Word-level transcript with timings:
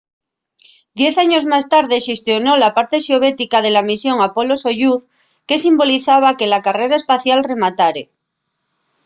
diez 0.99 1.15
años 1.23 1.43
más 1.51 1.65
tarde 1.73 2.05
xestionó 2.07 2.51
la 2.57 2.73
parte 2.77 2.97
soviética 3.07 3.57
de 3.61 3.71
la 3.75 3.85
misión 3.89 4.17
apolo-soyuz 4.27 5.01
que 5.47 5.61
simbolizaba 5.65 6.37
que 6.37 6.47
la 6.53 6.63
carrera 6.65 6.95
espacial 7.01 7.41
rematare 7.51 8.03